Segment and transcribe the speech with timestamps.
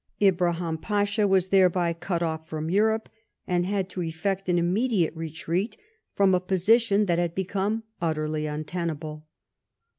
[0.19, 3.11] Ibrahim Pasha was thereby cut off from Egypt,
[3.45, 5.77] and had to effect an immediate retreat
[6.15, 9.27] from a position that had become utterly untenable.